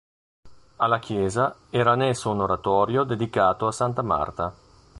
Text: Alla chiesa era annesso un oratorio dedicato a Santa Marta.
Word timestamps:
Alla 0.77 0.97
chiesa 0.97 1.55
era 1.69 1.91
annesso 1.91 2.31
un 2.31 2.41
oratorio 2.41 3.03
dedicato 3.03 3.67
a 3.67 3.71
Santa 3.71 4.01
Marta. 4.01 4.51